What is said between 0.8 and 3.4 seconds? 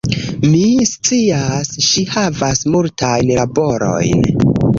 scias, ŝi havas multajn